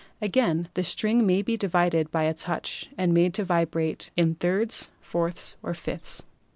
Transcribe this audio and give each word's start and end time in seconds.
Again, 0.19 0.67
the 0.73 0.83
string 0.83 1.27
may 1.27 1.43
be 1.43 1.55
divided 1.55 2.09
by 2.09 2.23
a 2.23 2.33
touch 2.33 2.89
and 2.97 3.13
made 3.13 3.35
to 3.35 3.43
vibrate 3.43 4.09
in 4.17 4.33
thirds 4.33 4.87
or 4.99 5.03
fourths 5.05 5.57
or 5.61 5.75
fifths. 5.75 6.23